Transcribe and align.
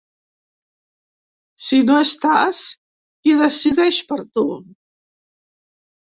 Si 1.65 1.81
no 1.89 1.97
estàs, 2.05 2.61
qui 3.27 3.35
decideix 3.41 3.99
per 4.13 4.17
tu? 4.39 4.47